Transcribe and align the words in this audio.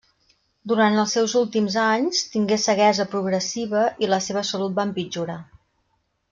Durant 0.69 0.95
els 1.01 1.11
seus 1.17 1.35
últims 1.41 1.77
anys 1.81 2.21
tingué 2.37 2.57
ceguesa 2.63 3.07
progressiva 3.13 3.85
i 4.07 4.11
la 4.15 4.21
seva 4.29 4.45
salut 4.55 4.75
va 4.81 4.89
empitjorar. 4.91 5.39